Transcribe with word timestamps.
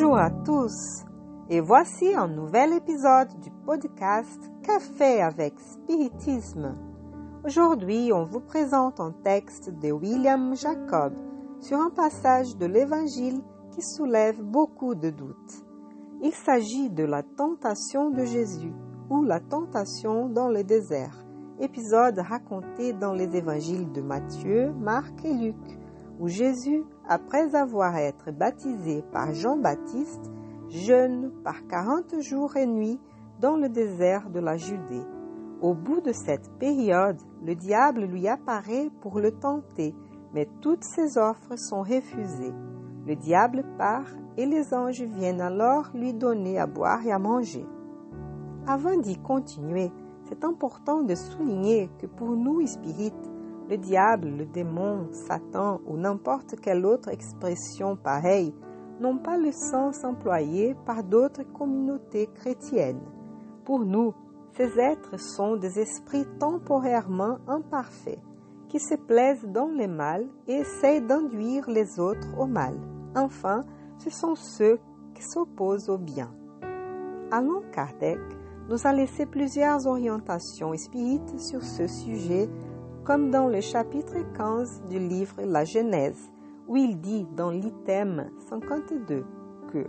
Bonjour 0.00 0.16
à 0.16 0.30
tous 0.30 1.04
et 1.50 1.58
voici 1.58 2.14
un 2.14 2.28
nouvel 2.28 2.72
épisode 2.72 3.40
du 3.40 3.50
podcast 3.66 4.48
Café 4.62 5.20
avec 5.20 5.58
Spiritisme. 5.58 6.76
Aujourd'hui, 7.44 8.12
on 8.12 8.22
vous 8.22 8.38
présente 8.38 9.00
un 9.00 9.10
texte 9.10 9.70
de 9.70 9.90
William 9.90 10.54
Jacob 10.54 11.14
sur 11.58 11.80
un 11.80 11.90
passage 11.90 12.56
de 12.56 12.66
l'Évangile 12.66 13.42
qui 13.72 13.82
soulève 13.82 14.40
beaucoup 14.40 14.94
de 14.94 15.10
doutes. 15.10 15.64
Il 16.22 16.32
s'agit 16.32 16.90
de 16.90 17.02
la 17.02 17.24
tentation 17.24 18.10
de 18.10 18.24
Jésus 18.24 18.72
ou 19.10 19.24
la 19.24 19.40
tentation 19.40 20.28
dans 20.28 20.48
le 20.48 20.62
désert, 20.62 21.24
épisode 21.58 22.20
raconté 22.20 22.92
dans 22.92 23.14
les 23.14 23.36
évangiles 23.36 23.90
de 23.90 24.00
Matthieu, 24.00 24.72
Marc 24.74 25.24
et 25.24 25.34
Luc, 25.34 25.77
où 26.18 26.28
Jésus, 26.28 26.84
après 27.08 27.54
avoir 27.54 27.96
été 27.96 28.32
baptisé 28.32 29.02
par 29.12 29.32
Jean-Baptiste, 29.32 30.30
jeûne 30.68 31.32
par 31.44 31.66
quarante 31.66 32.20
jours 32.20 32.56
et 32.56 32.66
nuits 32.66 33.00
dans 33.40 33.56
le 33.56 33.68
désert 33.68 34.30
de 34.30 34.40
la 34.40 34.56
Judée. 34.56 35.06
Au 35.60 35.74
bout 35.74 36.00
de 36.00 36.12
cette 36.12 36.50
période, 36.58 37.18
le 37.44 37.54
diable 37.54 38.04
lui 38.04 38.28
apparaît 38.28 38.90
pour 39.00 39.20
le 39.20 39.32
tenter, 39.32 39.94
mais 40.34 40.48
toutes 40.60 40.84
ses 40.84 41.18
offres 41.18 41.56
sont 41.56 41.82
refusées. 41.82 42.54
Le 43.06 43.16
diable 43.16 43.64
part 43.78 44.08
et 44.36 44.46
les 44.46 44.74
anges 44.74 45.02
viennent 45.02 45.40
alors 45.40 45.90
lui 45.94 46.12
donner 46.12 46.58
à 46.58 46.66
boire 46.66 47.04
et 47.06 47.12
à 47.12 47.18
manger. 47.18 47.66
Avant 48.66 48.96
d'y 48.96 49.16
continuer, 49.16 49.90
c'est 50.28 50.44
important 50.44 51.02
de 51.02 51.14
souligner 51.14 51.88
que 51.98 52.06
pour 52.06 52.36
nous 52.36 52.66
spirites, 52.66 53.27
le 53.68 53.76
diable, 53.76 54.28
le 54.28 54.46
démon, 54.46 55.08
Satan 55.12 55.80
ou 55.86 55.96
n'importe 55.96 56.56
quelle 56.60 56.86
autre 56.86 57.08
expression 57.08 57.96
pareille 57.96 58.54
n'ont 59.00 59.18
pas 59.18 59.36
le 59.36 59.52
sens 59.52 60.04
employé 60.04 60.74
par 60.86 61.04
d'autres 61.04 61.44
communautés 61.52 62.28
chrétiennes. 62.34 63.02
Pour 63.64 63.80
nous, 63.80 64.14
ces 64.56 64.78
êtres 64.80 65.20
sont 65.20 65.56
des 65.56 65.78
esprits 65.78 66.26
temporairement 66.40 67.38
imparfaits 67.46 68.18
qui 68.68 68.80
se 68.80 68.94
plaisent 68.94 69.46
dans 69.46 69.68
le 69.68 69.86
mal 69.86 70.26
et 70.46 70.54
essayent 70.54 71.06
d'induire 71.06 71.70
les 71.70 72.00
autres 72.00 72.28
au 72.38 72.46
mal. 72.46 72.74
Enfin, 73.14 73.62
ce 73.98 74.10
sont 74.10 74.34
ceux 74.34 74.78
qui 75.14 75.22
s'opposent 75.22 75.88
au 75.88 75.98
bien. 75.98 76.30
Alain 77.30 77.62
Kardec 77.72 78.18
nous 78.68 78.86
a 78.86 78.92
laissé 78.92 79.26
plusieurs 79.26 79.86
orientations 79.86 80.74
spirites 80.76 81.38
sur 81.38 81.62
ce 81.62 81.86
sujet, 81.86 82.48
comme 83.08 83.30
dans 83.30 83.48
le 83.48 83.62
chapitre 83.62 84.18
15 84.36 84.82
du 84.90 84.98
livre 84.98 85.40
La 85.42 85.64
Genèse, 85.64 86.30
où 86.66 86.76
il 86.76 87.00
dit 87.00 87.26
dans 87.34 87.50
l'item 87.50 88.26
52 88.50 89.24
que 89.72 89.86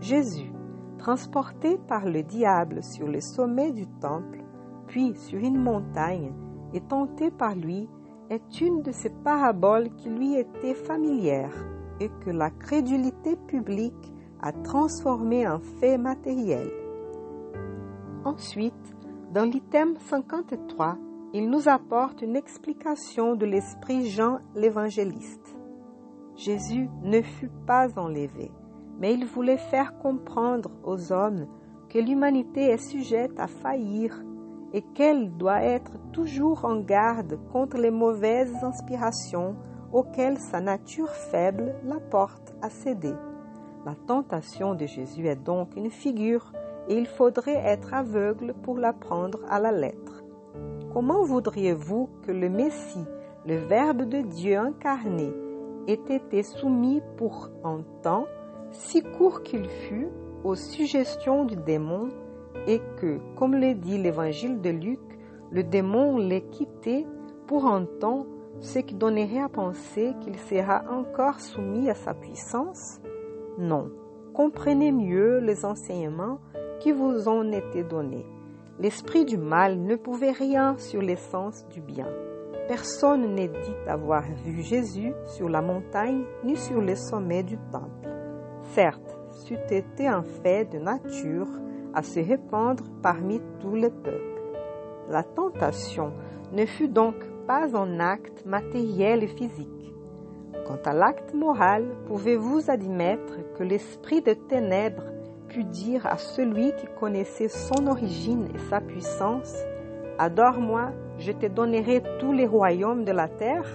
Jésus, 0.00 0.52
transporté 0.98 1.78
par 1.86 2.06
le 2.06 2.24
diable 2.24 2.82
sur 2.82 3.06
le 3.06 3.20
sommet 3.20 3.70
du 3.70 3.86
temple, 3.86 4.42
puis 4.88 5.14
sur 5.14 5.38
une 5.38 5.62
montagne, 5.62 6.32
et 6.74 6.80
tenté 6.80 7.30
par 7.30 7.54
lui, 7.54 7.88
est 8.30 8.60
une 8.60 8.82
de 8.82 8.90
ces 8.90 9.10
paraboles 9.10 9.94
qui 9.94 10.08
lui 10.08 10.34
étaient 10.34 10.74
familières 10.74 11.54
et 12.00 12.10
que 12.24 12.30
la 12.30 12.50
crédulité 12.50 13.36
publique 13.46 14.12
a 14.42 14.50
transformé 14.50 15.46
en 15.46 15.60
fait 15.60 15.98
matériel. 15.98 16.68
Ensuite, 18.24 18.96
dans 19.32 19.44
l'item 19.44 19.94
53, 20.00 20.98
il 21.32 21.48
nous 21.48 21.68
apporte 21.68 22.22
une 22.22 22.34
explication 22.34 23.36
de 23.36 23.46
l'esprit 23.46 24.10
Jean 24.10 24.38
l'évangéliste. 24.56 25.56
Jésus 26.34 26.88
ne 27.02 27.22
fut 27.22 27.50
pas 27.66 27.98
enlevé, 27.98 28.50
mais 28.98 29.14
il 29.14 29.26
voulait 29.26 29.58
faire 29.58 29.96
comprendre 29.98 30.70
aux 30.82 31.12
hommes 31.12 31.46
que 31.88 31.98
l'humanité 31.98 32.70
est 32.70 32.90
sujette 32.90 33.38
à 33.38 33.46
faillir 33.46 34.20
et 34.72 34.82
qu'elle 34.94 35.36
doit 35.36 35.62
être 35.62 35.92
toujours 36.12 36.64
en 36.64 36.80
garde 36.80 37.38
contre 37.52 37.76
les 37.76 37.90
mauvaises 37.90 38.54
inspirations 38.62 39.56
auxquelles 39.92 40.38
sa 40.38 40.60
nature 40.60 41.10
faible 41.10 41.74
la 41.84 42.00
porte 42.00 42.54
à 42.62 42.70
céder. 42.70 43.14
La 43.84 43.94
tentation 43.94 44.74
de 44.74 44.86
Jésus 44.86 45.26
est 45.26 45.42
donc 45.42 45.76
une 45.76 45.90
figure 45.90 46.52
et 46.88 46.96
il 46.96 47.06
faudrait 47.06 47.62
être 47.64 47.94
aveugle 47.94 48.54
pour 48.62 48.78
la 48.78 48.92
prendre 48.92 49.40
à 49.48 49.60
la 49.60 49.72
lettre. 49.72 50.19
Comment 50.92 51.22
voudriez-vous 51.22 52.08
que 52.26 52.32
le 52.32 52.48
Messie, 52.48 53.04
le 53.46 53.56
Verbe 53.56 54.02
de 54.02 54.22
Dieu 54.22 54.56
incarné, 54.56 55.32
ait 55.86 55.92
été 55.92 56.42
soumis 56.42 57.00
pour 57.16 57.48
un 57.62 57.82
temps, 58.02 58.26
si 58.72 59.00
court 59.00 59.44
qu'il 59.44 59.68
fût, 59.68 60.08
aux 60.42 60.56
suggestions 60.56 61.44
du 61.44 61.54
démon 61.54 62.08
et 62.66 62.80
que, 63.00 63.20
comme 63.36 63.54
le 63.54 63.74
dit 63.74 63.98
l'évangile 63.98 64.60
de 64.60 64.70
Luc, 64.70 64.98
le 65.52 65.62
démon 65.62 66.18
l'ait 66.18 66.46
quitté 66.50 67.06
pour 67.46 67.66
un 67.66 67.84
temps, 67.84 68.26
ce 68.58 68.80
qui 68.80 68.96
donnerait 68.96 69.42
à 69.42 69.48
penser 69.48 70.12
qu'il 70.20 70.36
sera 70.36 70.82
encore 70.90 71.38
soumis 71.38 71.88
à 71.88 71.94
sa 71.94 72.14
puissance? 72.14 73.00
Non. 73.58 73.90
Comprenez 74.34 74.90
mieux 74.90 75.38
les 75.38 75.64
enseignements 75.64 76.38
qui 76.80 76.90
vous 76.90 77.28
ont 77.28 77.50
été 77.52 77.84
donnés. 77.84 78.26
L'esprit 78.80 79.26
du 79.26 79.36
mal 79.36 79.78
ne 79.78 79.94
pouvait 79.94 80.30
rien 80.30 80.74
sur 80.78 81.02
l'essence 81.02 81.68
du 81.68 81.82
bien. 81.82 82.08
Personne 82.66 83.34
n'est 83.34 83.48
dit 83.48 83.76
avoir 83.86 84.22
vu 84.22 84.62
Jésus 84.62 85.12
sur 85.26 85.50
la 85.50 85.60
montagne 85.60 86.24
ni 86.44 86.56
sur 86.56 86.80
le 86.80 86.94
sommet 86.94 87.42
du 87.42 87.58
temple. 87.70 88.08
Certes, 88.72 89.18
c'eût 89.32 89.58
été 89.70 90.06
un 90.06 90.22
fait 90.22 90.64
de 90.64 90.78
nature 90.78 91.48
à 91.92 92.02
se 92.02 92.20
répandre 92.20 92.84
parmi 93.02 93.42
tous 93.60 93.74
les 93.74 93.90
peuples. 93.90 94.40
La 95.10 95.24
tentation 95.24 96.14
ne 96.52 96.64
fut 96.64 96.88
donc 96.88 97.16
pas 97.46 97.76
un 97.76 98.00
acte 98.00 98.46
matériel 98.46 99.22
et 99.22 99.28
physique. 99.28 99.92
Quant 100.66 100.80
à 100.86 100.94
l'acte 100.94 101.34
moral, 101.34 101.84
pouvez-vous 102.06 102.70
admettre 102.70 103.52
que 103.58 103.62
l'esprit 103.62 104.22
de 104.22 104.32
ténèbres 104.32 105.09
put 105.50 105.64
dire 105.64 106.06
à 106.06 106.16
celui 106.16 106.72
qui 106.76 106.86
connaissait 106.98 107.48
son 107.48 107.86
origine 107.88 108.48
et 108.54 108.58
sa 108.70 108.80
puissance, 108.80 109.54
Adore-moi, 110.18 110.90
je 111.18 111.32
te 111.32 111.46
donnerai 111.46 112.02
tous 112.18 112.32
les 112.32 112.46
royaumes 112.46 113.04
de 113.04 113.12
la 113.12 113.26
terre 113.26 113.66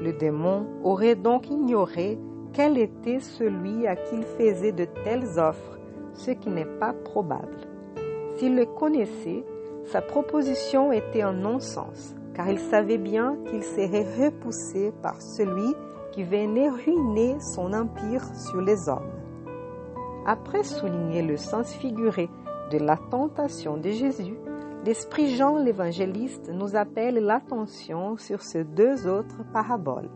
Le 0.00 0.12
démon 0.12 0.66
aurait 0.82 1.14
donc 1.14 1.48
ignoré 1.48 2.18
quel 2.52 2.76
était 2.76 3.20
celui 3.20 3.86
à 3.86 3.96
qui 3.96 4.16
il 4.16 4.24
faisait 4.24 4.72
de 4.72 4.84
telles 5.04 5.38
offres, 5.38 5.78
ce 6.14 6.32
qui 6.32 6.50
n'est 6.50 6.64
pas 6.66 6.92
probable. 6.92 7.56
S'il 8.36 8.56
le 8.56 8.66
connaissait, 8.66 9.44
sa 9.84 10.02
proposition 10.02 10.92
était 10.92 11.22
un 11.22 11.32
non-sens, 11.32 12.14
car 12.34 12.50
il 12.50 12.58
savait 12.58 12.98
bien 12.98 13.36
qu'il 13.46 13.62
serait 13.62 14.06
repoussé 14.18 14.92
par 15.00 15.22
celui 15.22 15.74
qui 16.10 16.24
venait 16.24 16.68
ruiner 16.68 17.36
son 17.40 17.72
empire 17.72 18.24
sur 18.34 18.60
les 18.60 18.88
hommes. 18.88 19.21
Après 20.24 20.62
souligner 20.62 21.22
le 21.22 21.36
sens 21.36 21.72
figuré 21.72 22.30
de 22.70 22.78
la 22.78 22.96
tentation 22.96 23.76
de 23.76 23.90
Jésus, 23.90 24.36
l'Esprit 24.84 25.34
Jean 25.34 25.56
l'évangéliste 25.56 26.48
nous 26.52 26.76
appelle 26.76 27.16
l'attention 27.16 28.16
sur 28.18 28.42
ces 28.42 28.62
deux 28.62 29.08
autres 29.08 29.42
paraboles. 29.52 30.10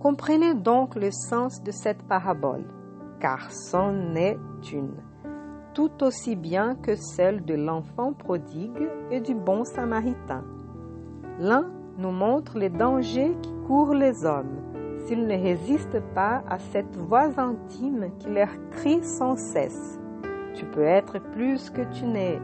Comprenez 0.00 0.54
donc 0.54 0.96
le 0.96 1.10
sens 1.10 1.62
de 1.62 1.70
cette 1.70 2.02
parabole, 2.02 2.64
car 3.20 3.50
c'en 3.50 4.14
est 4.16 4.38
une, 4.70 4.96
tout 5.72 6.02
aussi 6.02 6.36
bien 6.36 6.74
que 6.74 6.94
celle 6.94 7.44
de 7.44 7.54
l'enfant 7.54 8.12
prodigue 8.12 8.88
et 9.10 9.20
du 9.20 9.34
bon 9.34 9.64
samaritain. 9.64 10.44
L'un 11.38 11.70
nous 11.96 12.12
montre 12.12 12.58
les 12.58 12.70
dangers 12.70 13.34
qui 13.42 13.52
courent 13.66 13.94
les 13.94 14.26
hommes 14.26 14.69
s'ils 15.06 15.26
ne 15.26 15.42
résistent 15.42 16.02
pas 16.14 16.42
à 16.48 16.58
cette 16.58 16.96
voix 16.96 17.30
intime 17.38 18.10
qui 18.18 18.28
leur 18.28 18.48
crie 18.70 19.02
sans 19.02 19.36
cesse. 19.36 19.98
Tu 20.54 20.64
peux 20.66 20.84
être 20.84 21.18
plus 21.32 21.70
que 21.70 21.82
tu 21.92 22.04
n'es. 22.06 22.40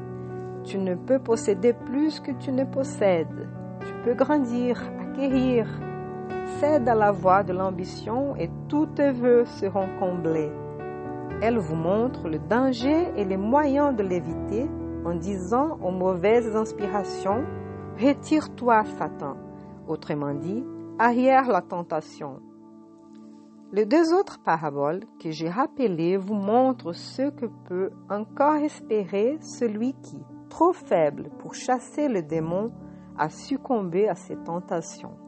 Tu 0.65 0.79
ne 0.79 0.95
peux 0.95 1.19
posséder 1.19 1.73
plus 1.73 2.21
que 2.21 2.33
tu 2.33 2.53
ne 2.53 2.65
possèdes. 2.65 3.49
Tu 3.81 3.93
peux 4.05 4.15
grandir, 4.15 4.81
acquérir. 5.01 5.67
Cède 6.61 6.89
à 6.89 6.95
la 6.95 7.13
voix 7.13 7.43
de 7.43 7.53
l'ambition 7.53 8.37
et 8.37 8.51
tous 8.69 8.87
tes 8.87 9.11
voeux 9.11 9.45
seront 9.45 9.89
comblés. 9.99 10.51
Elle 11.43 11.59
vous 11.59 11.77
montre 11.77 12.29
le 12.29 12.39
danger 12.39 13.09
et 13.17 13.25
les 13.25 13.37
moyens 13.37 13.95
de 13.95 14.03
l'éviter 14.03 14.67
en 15.05 15.15
disant 15.15 15.79
aux 15.83 15.91
mauvaises 15.91 16.57
inspirations 16.57 17.45
Retire-toi, 17.99 18.85
Satan. 18.99 19.37
Autrement 19.89 20.35
dit, 20.35 20.65
arrière 20.99 21.49
la 21.49 21.63
tentation. 21.63 22.41
Les 23.77 23.85
deux 23.85 24.15
autres 24.15 24.39
paraboles 24.39 25.03
que 25.21 25.31
j'ai 25.31 25.51
rappelées 25.51 26.17
vous 26.17 26.33
montrent 26.33 26.95
ce 26.95 27.29
que 27.29 27.45
peut 27.69 27.91
encore 28.09 28.55
espérer 28.55 29.37
celui 29.43 29.93
qui, 30.01 30.17
trop 30.49 30.73
faible 30.73 31.29
pour 31.39 31.55
chasser 31.55 32.09
le 32.09 32.23
démon, 32.23 32.73
a 33.19 33.29
succombé 33.29 34.09
à 34.09 34.15
ses 34.15 34.37
tentations. 34.37 35.19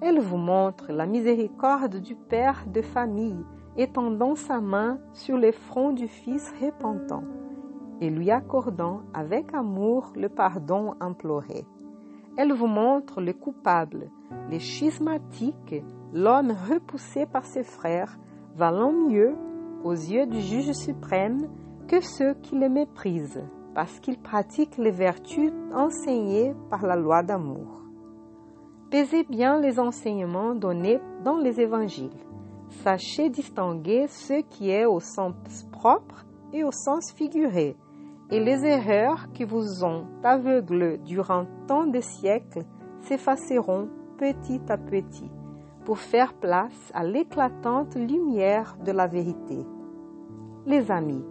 Elles 0.00 0.20
vous 0.20 0.38
montrent 0.38 0.90
la 0.90 1.04
miséricorde 1.04 1.96
du 1.96 2.14
père 2.14 2.64
de 2.66 2.80
famille 2.80 3.44
étendant 3.76 4.36
sa 4.36 4.62
main 4.62 4.98
sur 5.12 5.36
le 5.36 5.52
front 5.52 5.92
du 5.92 6.08
Fils 6.08 6.54
repentant 6.58 7.24
et 8.00 8.08
lui 8.08 8.30
accordant 8.30 9.02
avec 9.12 9.52
amour 9.52 10.14
le 10.16 10.30
pardon 10.30 10.94
imploré. 10.98 11.66
Elle 12.38 12.54
vous 12.54 12.68
montre 12.68 13.20
le 13.20 13.34
coupable, 13.34 14.10
les 14.48 14.60
schismatiques, 14.60 15.84
l'homme 16.12 16.54
repoussé 16.68 17.26
par 17.26 17.44
ses 17.44 17.64
frères, 17.64 18.18
valant 18.54 18.92
mieux, 18.92 19.34
aux 19.84 19.92
yeux 19.92 20.26
du 20.26 20.40
juge 20.40 20.72
suprême, 20.72 21.48
que 21.88 22.00
ceux 22.00 22.34
qui 22.34 22.56
le 22.56 22.68
méprisent, 22.68 23.44
parce 23.74 24.00
qu'ils 24.00 24.18
pratiquent 24.18 24.78
les 24.78 24.90
vertus 24.90 25.52
enseignées 25.72 26.54
par 26.70 26.86
la 26.86 26.96
loi 26.96 27.22
d'amour. 27.22 27.82
Pesez 28.90 29.24
bien 29.24 29.60
les 29.60 29.78
enseignements 29.78 30.54
donnés 30.54 31.00
dans 31.24 31.36
les 31.36 31.60
évangiles. 31.60 32.10
Sachez 32.82 33.30
distinguer 33.30 34.06
ce 34.08 34.42
qui 34.42 34.70
est 34.70 34.86
au 34.86 35.00
sens 35.00 35.34
propre 35.70 36.24
et 36.52 36.64
au 36.64 36.72
sens 36.72 37.12
figuré, 37.12 37.76
et 38.30 38.40
les 38.40 38.64
erreurs 38.64 39.30
qui 39.32 39.44
vous 39.44 39.84
ont 39.84 40.06
aveuglés 40.24 40.98
durant 40.98 41.46
tant 41.68 41.86
de 41.86 42.00
siècles 42.00 42.64
s'effaceront 43.02 43.88
petit 44.18 44.60
à 44.68 44.76
petit 44.76 45.30
pour 45.86 45.98
faire 45.98 46.34
place 46.34 46.90
à 46.92 47.04
l'éclatante 47.04 47.94
lumière 47.94 48.76
de 48.84 48.90
la 48.90 49.06
vérité. 49.06 49.64
Les 50.66 50.90
amis, 50.90 51.24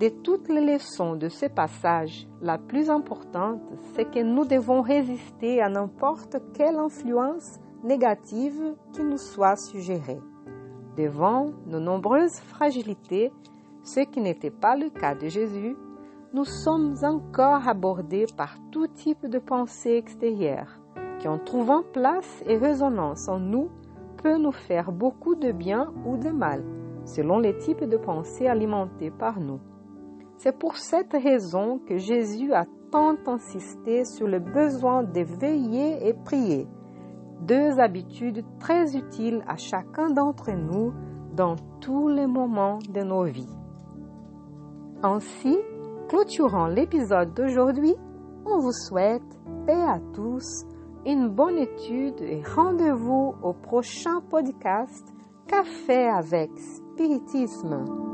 de 0.00 0.08
toutes 0.08 0.48
les 0.48 0.74
leçons 0.74 1.14
de 1.14 1.28
ce 1.28 1.46
passage, 1.46 2.26
la 2.40 2.58
plus 2.58 2.90
importante, 2.90 3.62
c'est 3.94 4.10
que 4.10 4.20
nous 4.20 4.44
devons 4.44 4.82
résister 4.82 5.62
à 5.62 5.68
n'importe 5.68 6.36
quelle 6.52 6.76
influence 6.76 7.60
négative 7.84 8.74
qui 8.92 9.04
nous 9.04 9.18
soit 9.18 9.56
suggérée. 9.56 10.20
Devant 10.96 11.50
nos 11.66 11.80
nombreuses 11.80 12.40
fragilités, 12.40 13.32
ce 13.84 14.00
qui 14.00 14.20
n'était 14.20 14.50
pas 14.50 14.76
le 14.76 14.90
cas 14.90 15.14
de 15.14 15.28
Jésus, 15.28 15.76
nous 16.34 16.44
sommes 16.44 16.96
encore 17.04 17.68
abordés 17.68 18.26
par 18.36 18.56
tout 18.72 18.88
type 18.88 19.26
de 19.26 19.38
pensée 19.38 19.92
extérieure, 19.92 20.80
qui 21.20 21.28
en 21.28 21.38
trouvant 21.38 21.84
place 21.92 22.42
et 22.46 22.56
résonance 22.56 23.28
en 23.28 23.38
nous, 23.38 23.70
peut 24.22 24.38
nous 24.38 24.52
faire 24.52 24.92
beaucoup 24.92 25.34
de 25.34 25.52
bien 25.52 25.92
ou 26.06 26.16
de 26.16 26.30
mal, 26.30 26.64
selon 27.04 27.38
les 27.38 27.56
types 27.56 27.84
de 27.84 27.96
pensée 27.96 28.46
alimentés 28.46 29.10
par 29.10 29.40
nous. 29.40 29.60
C'est 30.36 30.58
pour 30.58 30.76
cette 30.76 31.12
raison 31.12 31.80
que 31.86 31.98
Jésus 31.98 32.52
a 32.52 32.66
tant 32.90 33.16
insisté 33.26 34.04
sur 34.04 34.26
le 34.26 34.38
besoin 34.38 35.02
de 35.02 35.20
veiller 35.20 36.08
et 36.08 36.14
prier, 36.14 36.66
deux 37.40 37.78
habitudes 37.78 38.44
très 38.60 38.96
utiles 38.96 39.42
à 39.48 39.56
chacun 39.56 40.10
d'entre 40.10 40.52
nous 40.52 40.92
dans 41.34 41.56
tous 41.80 42.08
les 42.08 42.26
moments 42.26 42.78
de 42.90 43.02
nos 43.02 43.24
vies. 43.24 43.56
Ainsi, 45.02 45.58
clôturant 46.08 46.66
l'épisode 46.66 47.34
d'aujourd'hui, 47.34 47.94
on 48.44 48.58
vous 48.58 48.72
souhaite 48.72 49.22
paix 49.66 49.72
à 49.72 49.98
tous, 50.12 50.64
une 51.06 51.28
bonne 51.28 51.58
étude 51.58 52.20
et 52.20 52.42
rendez-vous 52.54 53.34
au 53.42 53.52
prochain 53.52 54.20
podcast 54.20 55.12
Café 55.48 56.06
avec 56.06 56.50
Spiritisme. 56.58 58.11